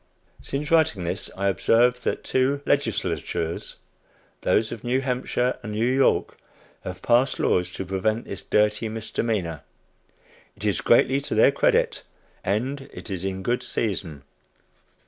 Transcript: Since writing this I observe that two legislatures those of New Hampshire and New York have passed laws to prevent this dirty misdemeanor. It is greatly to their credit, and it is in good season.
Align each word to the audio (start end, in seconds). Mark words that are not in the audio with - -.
Since 0.41 0.71
writing 0.71 1.03
this 1.03 1.29
I 1.37 1.47
observe 1.47 2.01
that 2.01 2.23
two 2.23 2.63
legislatures 2.65 3.75
those 4.41 4.71
of 4.71 4.83
New 4.83 5.01
Hampshire 5.01 5.59
and 5.61 5.73
New 5.73 5.85
York 5.85 6.39
have 6.83 7.03
passed 7.03 7.37
laws 7.37 7.71
to 7.73 7.85
prevent 7.85 8.25
this 8.25 8.41
dirty 8.41 8.89
misdemeanor. 8.89 9.61
It 10.57 10.65
is 10.65 10.81
greatly 10.81 11.21
to 11.21 11.35
their 11.35 11.51
credit, 11.51 12.01
and 12.43 12.89
it 12.91 13.11
is 13.11 13.23
in 13.23 13.43
good 13.43 13.61
season. 13.61 14.23